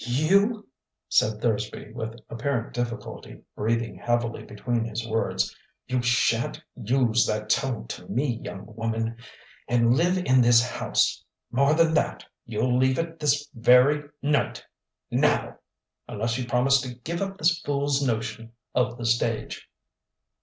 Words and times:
"You," 0.03 0.67
said 1.09 1.39
Thursby 1.43 1.91
with 1.93 2.19
apparent 2.27 2.73
difficulty, 2.73 3.43
breathing 3.55 3.93
heavily 3.97 4.41
between 4.43 4.83
his 4.83 5.07
words 5.07 5.55
"you 5.85 6.01
shan't 6.01 6.59
use 6.75 7.23
that 7.27 7.51
tone 7.51 7.85
to 7.89 8.07
me, 8.07 8.39
young 8.43 8.65
woman, 8.75 9.17
and 9.67 9.93
live 9.95 10.17
in 10.17 10.41
this 10.41 10.67
house. 10.67 11.23
More 11.51 11.75
than 11.75 11.93
that, 11.93 12.25
you'll 12.47 12.79
leave 12.79 12.97
it 12.97 13.19
this 13.19 13.47
very 13.53 14.01
night 14.23 14.65
now! 15.11 15.59
unless 16.07 16.35
you 16.35 16.47
promise 16.47 16.81
to 16.81 16.95
give 16.95 17.21
up 17.21 17.37
this 17.37 17.61
fool's 17.61 18.01
notion 18.03 18.53
of 18.73 18.97
the 18.97 19.05
stage." 19.05 19.69